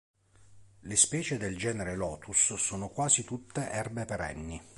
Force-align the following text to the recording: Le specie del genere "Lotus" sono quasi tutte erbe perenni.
Le 0.79 0.95
specie 0.95 1.37
del 1.37 1.55
genere 1.55 1.95
"Lotus" 1.95 2.55
sono 2.55 2.89
quasi 2.89 3.23
tutte 3.23 3.69
erbe 3.69 4.05
perenni. 4.05 4.59